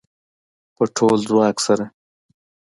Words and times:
په 0.75 0.83
ټول 0.95 1.17
ځواک 1.27 1.57
سره 1.65 1.85